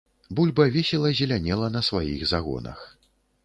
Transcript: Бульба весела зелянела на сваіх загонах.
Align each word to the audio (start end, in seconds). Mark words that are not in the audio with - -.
Бульба 0.37 0.65
весела 0.75 1.11
зелянела 1.21 1.69
на 1.77 1.85
сваіх 1.91 2.27
загонах. 2.35 2.81